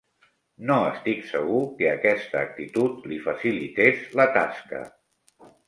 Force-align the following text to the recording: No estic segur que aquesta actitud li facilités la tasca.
No 0.69 0.77
estic 0.85 1.19
segur 1.31 1.59
que 1.83 1.91
aquesta 1.91 2.41
actitud 2.47 3.07
li 3.13 3.21
facilités 3.29 4.03
la 4.23 4.29
tasca. 4.41 4.85